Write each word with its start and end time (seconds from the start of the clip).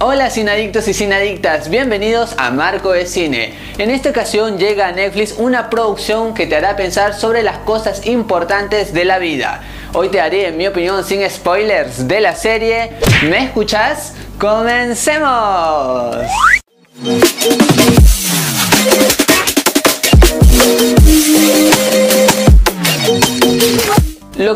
Hola 0.00 0.30
cinadictos 0.30 0.86
y 0.86 0.94
cinadictas, 0.94 1.70
bienvenidos 1.70 2.36
a 2.38 2.52
Marco 2.52 2.92
de 2.92 3.04
Cine. 3.04 3.52
En 3.78 3.90
esta 3.90 4.10
ocasión 4.10 4.56
llega 4.56 4.86
a 4.86 4.92
Netflix 4.92 5.34
una 5.38 5.68
producción 5.70 6.34
que 6.34 6.46
te 6.46 6.54
hará 6.54 6.76
pensar 6.76 7.14
sobre 7.14 7.42
las 7.42 7.58
cosas 7.58 8.06
importantes 8.06 8.92
de 8.92 9.04
la 9.04 9.18
vida. 9.18 9.60
Hoy 9.94 10.08
te 10.08 10.20
haré, 10.20 10.46
en 10.46 10.56
mi 10.56 10.68
opinión, 10.68 11.02
sin 11.02 11.28
spoilers 11.28 12.06
de 12.06 12.20
la 12.20 12.36
serie. 12.36 12.92
¿Me 13.28 13.46
escuchas? 13.46 14.14
¡Comencemos! 14.38 16.14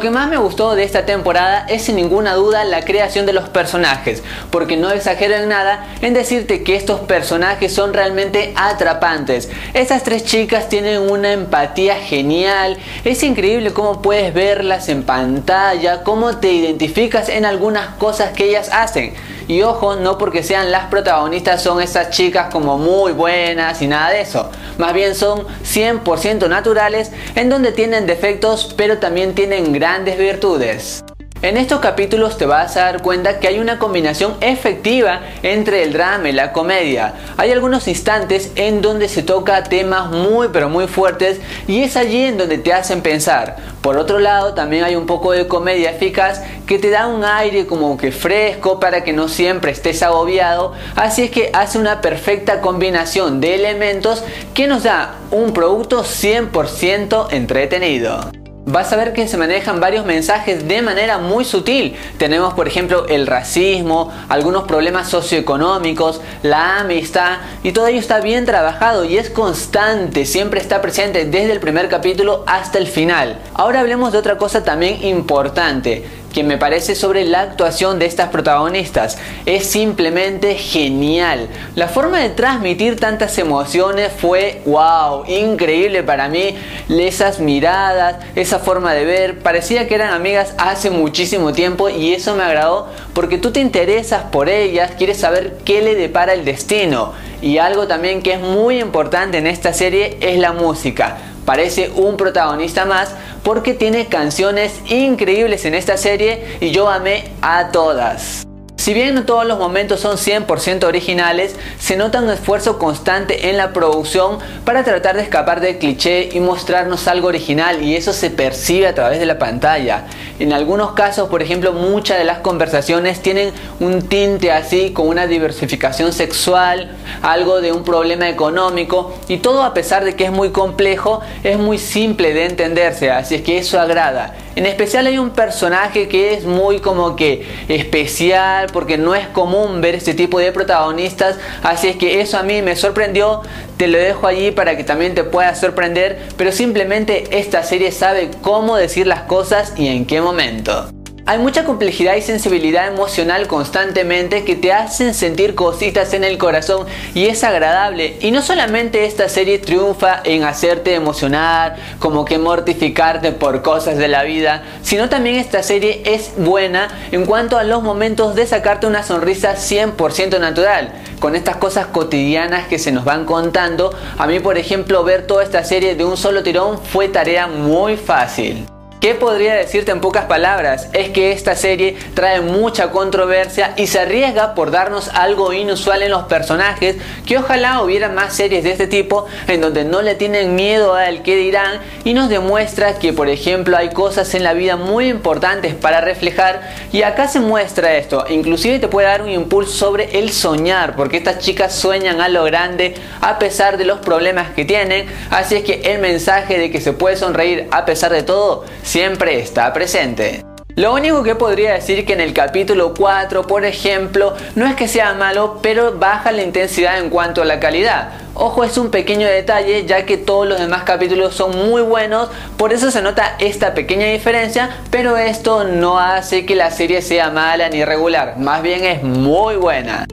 Que 0.02 0.10
más 0.10 0.28
me 0.28 0.36
gustó 0.36 0.74
de 0.74 0.82
esta 0.82 1.06
temporada 1.06 1.64
es 1.68 1.84
sin 1.84 1.94
ninguna 1.94 2.34
duda 2.34 2.64
la 2.64 2.84
creación 2.84 3.24
de 3.24 3.32
los 3.32 3.48
personajes, 3.48 4.24
porque 4.50 4.76
no 4.76 4.90
exagero 4.90 5.34
en 5.34 5.48
nada 5.48 5.86
en 6.00 6.12
decirte 6.12 6.64
que 6.64 6.74
estos 6.74 7.00
personajes 7.00 7.72
son 7.72 7.94
realmente 7.94 8.52
atrapantes. 8.56 9.48
Estas 9.74 10.02
tres 10.02 10.24
chicas 10.24 10.68
tienen 10.68 11.08
una 11.08 11.32
empatía 11.32 11.94
genial, 11.94 12.78
es 13.04 13.22
increíble 13.22 13.72
cómo 13.72 14.02
puedes 14.02 14.34
verlas 14.34 14.88
en 14.88 15.04
pantalla, 15.04 16.02
cómo 16.02 16.38
te 16.38 16.52
identificas 16.52 17.28
en 17.28 17.44
algunas 17.44 17.94
cosas 17.94 18.32
que 18.32 18.48
ellas 18.48 18.70
hacen. 18.72 19.14
Y 19.48 19.62
ojo, 19.62 19.96
no 19.96 20.18
porque 20.18 20.42
sean 20.42 20.70
las 20.70 20.86
protagonistas 20.86 21.62
son 21.62 21.80
esas 21.80 22.10
chicas 22.10 22.52
como 22.52 22.78
muy 22.78 23.12
buenas 23.12 23.80
y 23.82 23.86
nada 23.86 24.10
de 24.10 24.20
eso. 24.22 24.50
Más 24.78 24.94
bien 24.94 25.14
son 25.14 25.46
100% 25.64 26.48
naturales 26.48 27.10
en 27.34 27.48
donde 27.48 27.72
tienen 27.72 28.06
defectos 28.06 28.74
pero 28.76 28.98
también 28.98 29.34
tienen 29.34 29.72
grandes 29.72 30.18
virtudes. 30.18 31.04
En 31.42 31.56
estos 31.56 31.80
capítulos 31.80 32.38
te 32.38 32.46
vas 32.46 32.76
a 32.76 32.82
dar 32.82 33.02
cuenta 33.02 33.40
que 33.40 33.48
hay 33.48 33.58
una 33.58 33.80
combinación 33.80 34.36
efectiva 34.40 35.22
entre 35.42 35.82
el 35.82 35.92
drama 35.92 36.28
y 36.28 36.32
la 36.32 36.52
comedia. 36.52 37.14
Hay 37.36 37.50
algunos 37.50 37.88
instantes 37.88 38.52
en 38.54 38.80
donde 38.80 39.08
se 39.08 39.24
toca 39.24 39.64
temas 39.64 40.08
muy 40.08 40.50
pero 40.52 40.68
muy 40.68 40.86
fuertes 40.86 41.40
y 41.66 41.82
es 41.82 41.96
allí 41.96 42.22
en 42.22 42.38
donde 42.38 42.58
te 42.58 42.72
hacen 42.72 43.00
pensar. 43.00 43.56
Por 43.80 43.96
otro 43.96 44.20
lado, 44.20 44.54
también 44.54 44.84
hay 44.84 44.94
un 44.94 45.06
poco 45.06 45.32
de 45.32 45.48
comedia 45.48 45.90
eficaz 45.90 46.40
que 46.64 46.78
te 46.78 46.90
da 46.90 47.08
un 47.08 47.24
aire 47.24 47.66
como 47.66 47.96
que 47.96 48.12
fresco 48.12 48.78
para 48.78 49.02
que 49.02 49.12
no 49.12 49.26
siempre 49.26 49.72
estés 49.72 50.04
agobiado. 50.04 50.74
Así 50.94 51.24
es 51.24 51.32
que 51.32 51.50
hace 51.54 51.76
una 51.76 52.00
perfecta 52.00 52.60
combinación 52.60 53.40
de 53.40 53.56
elementos 53.56 54.22
que 54.54 54.68
nos 54.68 54.84
da 54.84 55.16
un 55.32 55.52
producto 55.52 56.04
100% 56.04 57.32
entretenido 57.32 58.41
vas 58.64 58.92
a 58.92 58.96
ver 58.96 59.12
que 59.12 59.26
se 59.26 59.36
manejan 59.36 59.80
varios 59.80 60.06
mensajes 60.06 60.66
de 60.68 60.82
manera 60.82 61.18
muy 61.18 61.44
sutil. 61.44 61.96
Tenemos, 62.18 62.54
por 62.54 62.68
ejemplo, 62.68 63.06
el 63.08 63.26
racismo, 63.26 64.12
algunos 64.28 64.64
problemas 64.64 65.08
socioeconómicos, 65.08 66.20
la 66.42 66.80
amistad, 66.80 67.38
y 67.62 67.72
todo 67.72 67.88
ello 67.88 67.98
está 67.98 68.20
bien 68.20 68.46
trabajado 68.46 69.04
y 69.04 69.16
es 69.16 69.30
constante, 69.30 70.24
siempre 70.26 70.60
está 70.60 70.80
presente 70.80 71.24
desde 71.24 71.52
el 71.52 71.60
primer 71.60 71.88
capítulo 71.88 72.44
hasta 72.46 72.78
el 72.78 72.86
final. 72.86 73.38
Ahora 73.54 73.80
hablemos 73.80 74.12
de 74.12 74.18
otra 74.18 74.38
cosa 74.38 74.64
también 74.64 75.04
importante 75.04 76.21
que 76.32 76.42
me 76.42 76.58
parece 76.58 76.94
sobre 76.94 77.24
la 77.24 77.42
actuación 77.42 77.98
de 77.98 78.06
estas 78.06 78.30
protagonistas. 78.30 79.18
Es 79.46 79.66
simplemente 79.66 80.54
genial. 80.54 81.48
La 81.76 81.88
forma 81.88 82.18
de 82.18 82.30
transmitir 82.30 82.98
tantas 82.98 83.38
emociones 83.38 84.10
fue 84.16 84.62
wow, 84.64 85.24
increíble 85.26 86.02
para 86.02 86.28
mí. 86.28 86.56
Esas 86.88 87.40
miradas, 87.40 88.16
esa 88.34 88.58
forma 88.58 88.94
de 88.94 89.04
ver, 89.04 89.38
parecía 89.40 89.86
que 89.86 89.94
eran 89.94 90.14
amigas 90.14 90.54
hace 90.56 90.90
muchísimo 90.90 91.52
tiempo 91.52 91.88
y 91.88 92.14
eso 92.14 92.34
me 92.34 92.44
agradó 92.44 92.88
porque 93.12 93.38
tú 93.38 93.50
te 93.50 93.60
interesas 93.60 94.24
por 94.30 94.48
ellas, 94.48 94.92
quieres 94.96 95.18
saber 95.18 95.58
qué 95.64 95.82
le 95.82 95.94
depara 95.94 96.32
el 96.32 96.44
destino. 96.44 97.12
Y 97.42 97.58
algo 97.58 97.88
también 97.88 98.22
que 98.22 98.34
es 98.34 98.40
muy 98.40 98.78
importante 98.78 99.38
en 99.38 99.48
esta 99.48 99.72
serie 99.72 100.16
es 100.20 100.38
la 100.38 100.52
música 100.52 101.31
parece 101.44 101.90
un 101.96 102.16
protagonista 102.16 102.84
más 102.84 103.14
porque 103.42 103.74
tiene 103.74 104.06
canciones 104.06 104.72
increíbles 104.88 105.64
en 105.64 105.74
esta 105.74 105.96
serie 105.96 106.58
y 106.60 106.70
yo 106.70 106.88
amé 106.88 107.24
a 107.40 107.70
todas. 107.70 108.46
Si 108.82 108.94
bien 108.94 109.14
no 109.14 109.22
todos 109.22 109.46
los 109.46 109.60
momentos 109.60 110.00
son 110.00 110.16
100% 110.16 110.82
originales, 110.82 111.54
se 111.78 111.96
nota 111.96 112.20
un 112.20 112.28
esfuerzo 112.28 112.80
constante 112.80 113.48
en 113.48 113.56
la 113.56 113.72
producción 113.72 114.40
para 114.64 114.82
tratar 114.82 115.14
de 115.14 115.22
escapar 115.22 115.60
del 115.60 115.78
cliché 115.78 116.30
y 116.32 116.40
mostrarnos 116.40 117.06
algo 117.06 117.28
original 117.28 117.80
y 117.80 117.94
eso 117.94 118.12
se 118.12 118.28
percibe 118.28 118.88
a 118.88 118.94
través 118.96 119.20
de 119.20 119.26
la 119.26 119.38
pantalla. 119.38 120.06
En 120.40 120.52
algunos 120.52 120.94
casos, 120.94 121.28
por 121.28 121.42
ejemplo, 121.42 121.72
muchas 121.72 122.18
de 122.18 122.24
las 122.24 122.38
conversaciones 122.38 123.22
tienen 123.22 123.52
un 123.78 124.08
tinte 124.08 124.50
así 124.50 124.90
con 124.90 125.06
una 125.06 125.28
diversificación 125.28 126.12
sexual, 126.12 126.90
algo 127.22 127.60
de 127.60 127.70
un 127.70 127.84
problema 127.84 128.28
económico 128.28 129.14
y 129.28 129.36
todo 129.36 129.62
a 129.62 129.74
pesar 129.74 130.04
de 130.04 130.16
que 130.16 130.24
es 130.24 130.32
muy 130.32 130.50
complejo, 130.50 131.20
es 131.44 131.56
muy 131.56 131.78
simple 131.78 132.34
de 132.34 132.46
entenderse, 132.46 133.12
así 133.12 133.36
es 133.36 133.42
que 133.42 133.58
eso 133.58 133.78
agrada. 133.78 134.34
En 134.54 134.66
especial 134.66 135.06
hay 135.06 135.18
un 135.18 135.30
personaje 135.30 136.08
que 136.08 136.34
es 136.34 136.44
muy 136.44 136.80
como 136.80 137.16
que 137.16 137.46
especial 137.68 138.66
porque 138.72 138.98
no 138.98 139.14
es 139.14 139.26
común 139.28 139.80
ver 139.80 139.94
este 139.94 140.12
tipo 140.12 140.38
de 140.38 140.52
protagonistas, 140.52 141.36
así 141.62 141.88
es 141.88 141.96
que 141.96 142.20
eso 142.20 142.38
a 142.38 142.42
mí 142.42 142.60
me 142.60 142.76
sorprendió, 142.76 143.42
te 143.78 143.88
lo 143.88 143.98
dejo 143.98 144.26
allí 144.26 144.50
para 144.50 144.76
que 144.76 144.84
también 144.84 145.14
te 145.14 145.24
pueda 145.24 145.54
sorprender, 145.54 146.20
pero 146.36 146.52
simplemente 146.52 147.24
esta 147.30 147.62
serie 147.62 147.92
sabe 147.92 148.30
cómo 148.42 148.76
decir 148.76 149.06
las 149.06 149.22
cosas 149.22 149.72
y 149.76 149.88
en 149.88 150.04
qué 150.06 150.20
momento. 150.20 151.01
Hay 151.24 151.38
mucha 151.38 151.64
complejidad 151.64 152.16
y 152.16 152.20
sensibilidad 152.20 152.88
emocional 152.88 153.46
constantemente 153.46 154.42
que 154.42 154.56
te 154.56 154.72
hacen 154.72 155.14
sentir 155.14 155.54
cositas 155.54 156.14
en 156.14 156.24
el 156.24 156.36
corazón 156.36 156.84
y 157.14 157.26
es 157.26 157.44
agradable. 157.44 158.16
Y 158.20 158.32
no 158.32 158.42
solamente 158.42 159.04
esta 159.04 159.28
serie 159.28 159.60
triunfa 159.60 160.20
en 160.24 160.42
hacerte 160.42 160.94
emocionar, 160.94 161.76
como 162.00 162.24
que 162.24 162.38
mortificarte 162.38 163.30
por 163.30 163.62
cosas 163.62 163.98
de 163.98 164.08
la 164.08 164.24
vida, 164.24 164.64
sino 164.82 165.08
también 165.08 165.36
esta 165.36 165.62
serie 165.62 166.02
es 166.04 166.32
buena 166.36 166.88
en 167.12 167.24
cuanto 167.24 167.56
a 167.56 167.62
los 167.62 167.84
momentos 167.84 168.34
de 168.34 168.44
sacarte 168.44 168.88
una 168.88 169.04
sonrisa 169.04 169.54
100% 169.54 170.40
natural. 170.40 170.92
Con 171.20 171.36
estas 171.36 171.54
cosas 171.54 171.86
cotidianas 171.86 172.66
que 172.66 172.80
se 172.80 172.90
nos 172.90 173.04
van 173.04 173.26
contando, 173.26 173.96
a 174.18 174.26
mí 174.26 174.40
por 174.40 174.58
ejemplo 174.58 175.04
ver 175.04 175.28
toda 175.28 175.44
esta 175.44 175.62
serie 175.62 175.94
de 175.94 176.04
un 176.04 176.16
solo 176.16 176.42
tirón 176.42 176.80
fue 176.82 177.06
tarea 177.06 177.46
muy 177.46 177.96
fácil. 177.96 178.66
¿Qué 179.02 179.16
podría 179.16 179.56
decirte 179.56 179.90
en 179.90 180.00
pocas 180.00 180.26
palabras? 180.26 180.88
Es 180.92 181.10
que 181.10 181.32
esta 181.32 181.56
serie 181.56 181.96
trae 182.14 182.40
mucha 182.40 182.92
controversia 182.92 183.74
y 183.76 183.88
se 183.88 183.98
arriesga 183.98 184.54
por 184.54 184.70
darnos 184.70 185.08
algo 185.08 185.52
inusual 185.52 186.04
en 186.04 186.12
los 186.12 186.26
personajes 186.26 186.98
que 187.26 187.36
ojalá 187.36 187.82
hubiera 187.82 188.10
más 188.10 188.36
series 188.36 188.62
de 188.62 188.70
este 188.70 188.86
tipo 188.86 189.26
en 189.48 189.60
donde 189.60 189.84
no 189.84 190.02
le 190.02 190.14
tienen 190.14 190.54
miedo 190.54 190.94
al 190.94 191.24
que 191.24 191.34
dirán 191.34 191.80
y 192.04 192.14
nos 192.14 192.28
demuestra 192.28 193.00
que 193.00 193.12
por 193.12 193.28
ejemplo 193.28 193.76
hay 193.76 193.88
cosas 193.88 194.36
en 194.36 194.44
la 194.44 194.52
vida 194.52 194.76
muy 194.76 195.08
importantes 195.08 195.74
para 195.74 196.00
reflejar. 196.00 196.60
Y 196.92 197.02
acá 197.02 197.26
se 197.26 197.40
muestra 197.40 197.96
esto, 197.96 198.24
inclusive 198.28 198.78
te 198.78 198.86
puede 198.86 199.08
dar 199.08 199.22
un 199.22 199.30
impulso 199.30 199.72
sobre 199.72 200.16
el 200.20 200.30
soñar 200.30 200.94
porque 200.94 201.16
estas 201.16 201.40
chicas 201.40 201.74
sueñan 201.74 202.20
a 202.20 202.28
lo 202.28 202.44
grande 202.44 202.94
a 203.20 203.40
pesar 203.40 203.78
de 203.78 203.84
los 203.84 203.98
problemas 203.98 204.50
que 204.50 204.64
tienen, 204.64 205.06
así 205.30 205.56
es 205.56 205.64
que 205.64 205.80
el 205.92 205.98
mensaje 205.98 206.56
de 206.56 206.70
que 206.70 206.80
se 206.80 206.92
puede 206.92 207.16
sonreír 207.16 207.66
a 207.72 207.84
pesar 207.84 208.12
de 208.12 208.22
todo 208.22 208.64
siempre 208.92 209.40
está 209.40 209.72
presente. 209.72 210.44
Lo 210.76 210.92
único 210.92 211.22
que 211.22 211.34
podría 211.34 211.72
decir 211.72 212.04
que 212.04 212.12
en 212.12 212.20
el 212.20 212.34
capítulo 212.34 212.92
4, 212.92 213.46
por 213.46 213.64
ejemplo, 213.64 214.34
no 214.54 214.66
es 214.66 214.74
que 214.74 214.86
sea 214.86 215.14
malo, 215.14 215.60
pero 215.62 215.98
baja 215.98 216.30
la 216.30 216.42
intensidad 216.42 216.98
en 216.98 217.08
cuanto 217.08 217.40
a 217.40 217.46
la 217.46 217.58
calidad. 217.58 218.10
Ojo, 218.34 218.64
es 218.64 218.76
un 218.76 218.90
pequeño 218.90 219.26
detalle 219.26 219.86
ya 219.86 220.04
que 220.04 220.18
todos 220.18 220.46
los 220.46 220.60
demás 220.60 220.82
capítulos 220.82 221.34
son 221.34 221.56
muy 221.56 221.80
buenos, 221.80 222.28
por 222.58 222.74
eso 222.74 222.90
se 222.90 223.00
nota 223.00 223.36
esta 223.38 223.72
pequeña 223.72 224.08
diferencia, 224.08 224.68
pero 224.90 225.16
esto 225.16 225.64
no 225.64 225.98
hace 225.98 226.44
que 226.44 226.54
la 226.54 226.70
serie 226.70 227.00
sea 227.00 227.30
mala 227.30 227.70
ni 227.70 227.86
regular, 227.86 228.36
más 228.36 228.60
bien 228.60 228.84
es 228.84 229.02
muy 229.02 229.56
buena. 229.56 230.04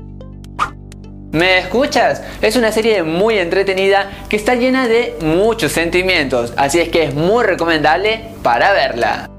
¿Me 1.31 1.59
escuchas? 1.59 2.23
Es 2.41 2.55
una 2.55 2.71
serie 2.71 3.03
muy 3.03 3.37
entretenida 3.37 4.09
que 4.29 4.35
está 4.35 4.55
llena 4.55 4.87
de 4.87 5.15
muchos 5.21 5.71
sentimientos, 5.71 6.53
así 6.57 6.79
es 6.79 6.89
que 6.89 7.03
es 7.03 7.13
muy 7.13 7.43
recomendable 7.43 8.21
para 8.41 8.73
verla. 8.73 9.29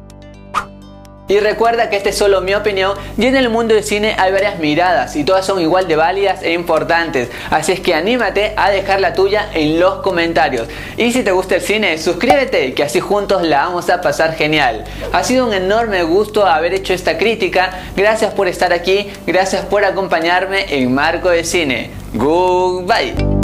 Y 1.30 1.38
recuerda 1.38 1.88
que 1.88 1.96
esta 1.96 2.08
es 2.08 2.18
solo 2.18 2.40
mi 2.40 2.54
opinión 2.54 2.98
y 3.16 3.24
en 3.26 3.36
el 3.36 3.50
mundo 3.50 3.72
del 3.72 3.84
cine 3.84 4.16
hay 4.18 4.32
varias 4.32 4.58
miradas 4.58 5.14
y 5.14 5.22
todas 5.22 5.46
son 5.46 5.60
igual 5.60 5.86
de 5.86 5.94
válidas 5.94 6.42
e 6.42 6.54
importantes. 6.54 7.28
Así 7.50 7.70
es 7.70 7.78
que 7.78 7.94
anímate 7.94 8.52
a 8.56 8.68
dejar 8.68 9.00
la 9.00 9.14
tuya 9.14 9.48
en 9.54 9.78
los 9.78 10.02
comentarios. 10.02 10.66
Y 10.96 11.12
si 11.12 11.22
te 11.22 11.30
gusta 11.30 11.54
el 11.54 11.60
cine, 11.60 11.98
suscríbete 11.98 12.74
que 12.74 12.82
así 12.82 12.98
juntos 12.98 13.42
la 13.42 13.66
vamos 13.66 13.88
a 13.90 14.00
pasar 14.00 14.34
genial. 14.34 14.82
Ha 15.12 15.22
sido 15.22 15.46
un 15.46 15.54
enorme 15.54 16.02
gusto 16.02 16.44
haber 16.44 16.74
hecho 16.74 16.94
esta 16.94 17.16
crítica. 17.16 17.78
Gracias 17.96 18.34
por 18.34 18.48
estar 18.48 18.72
aquí, 18.72 19.08
gracias 19.24 19.64
por 19.64 19.84
acompañarme 19.84 20.64
en 20.68 20.92
Marco 20.92 21.30
de 21.30 21.44
Cine. 21.44 21.92
Goodbye. 22.12 23.39